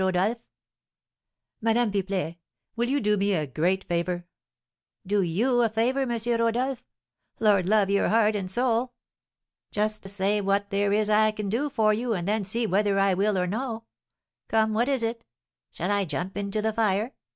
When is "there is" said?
10.71-11.11